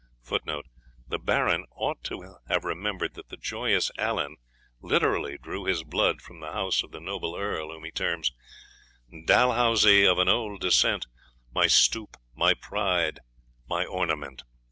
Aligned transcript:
[Footnote: 0.23 0.65
The 1.07 1.19
Baron 1.19 1.65
ought 1.75 2.03
to 2.05 2.37
have 2.47 2.63
remembered 2.63 3.13
that 3.13 3.29
the 3.29 3.37
joyous 3.37 3.91
Allan 3.99 4.37
literally 4.81 5.37
drew 5.37 5.65
his 5.65 5.83
blood 5.83 6.23
from 6.23 6.39
the 6.39 6.51
house 6.53 6.81
of 6.81 6.89
the 6.89 6.99
noble 6.99 7.35
earl 7.35 7.67
whom 7.69 7.83
he 7.83 7.91
terms 7.91 8.31
Dalhousie 9.27 10.07
of 10.07 10.17
an 10.17 10.27
old 10.27 10.59
descent 10.61 11.05
My 11.53 11.67
stoup, 11.67 12.17
my 12.33 12.55
pride, 12.55 13.19
my 13.69 13.85
ornament. 13.85 14.41